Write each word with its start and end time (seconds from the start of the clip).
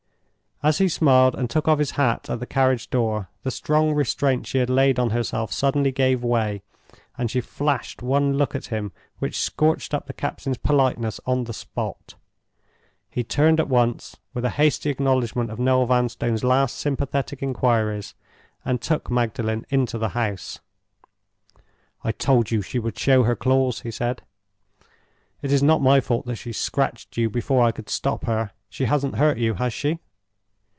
As 0.63 0.77
he 0.77 0.87
smiled 0.87 1.33
and 1.33 1.49
took 1.49 1.67
off 1.67 1.79
his 1.79 1.89
hat 1.97 2.29
at 2.29 2.39
the 2.39 2.45
carriage 2.45 2.91
door, 2.91 3.29
the 3.41 3.49
strong 3.49 3.95
restraint 3.95 4.45
she 4.45 4.59
had 4.59 4.69
laid 4.69 4.99
on 4.99 5.09
herself 5.09 5.51
suddenly 5.51 5.91
gave 5.91 6.23
way, 6.23 6.61
and 7.17 7.31
she 7.31 7.41
flashed 7.41 8.03
one 8.03 8.37
look 8.37 8.53
at 8.53 8.67
him 8.67 8.91
which 9.17 9.39
scorched 9.39 9.91
up 9.91 10.05
the 10.05 10.13
captain's 10.13 10.59
politeness 10.59 11.19
on 11.25 11.45
the 11.45 11.51
spot. 11.53 12.13
He 13.09 13.23
turned 13.23 13.59
at 13.59 13.69
once, 13.69 14.17
with 14.35 14.45
a 14.45 14.51
hasty 14.51 14.91
acknowledgment 14.91 15.49
of 15.49 15.57
Noel 15.57 15.87
Vanstone's 15.87 16.43
last 16.43 16.77
sympathetic 16.77 17.41
inquiries, 17.41 18.13
and 18.63 18.79
took 18.79 19.09
Magdalen 19.09 19.65
into 19.71 19.97
the 19.97 20.09
house. 20.09 20.59
"I 22.03 22.11
told 22.11 22.51
you 22.51 22.61
she 22.61 22.77
would 22.77 22.99
show 22.99 23.23
her 23.23 23.35
claws," 23.35 23.79
he 23.79 23.89
said. 23.89 24.21
"It 25.41 25.51
is 25.51 25.63
not 25.63 25.81
my 25.81 26.01
fault 26.01 26.27
that 26.27 26.35
she 26.35 26.53
scratched 26.53 27.17
you 27.17 27.31
before 27.31 27.63
I 27.65 27.71
could 27.71 27.89
stop 27.89 28.25
her. 28.25 28.51
She 28.69 28.85
hasn't 28.85 29.15
hurt 29.17 29.39
you, 29.39 29.55
has 29.55 29.73
she?" 29.73 29.97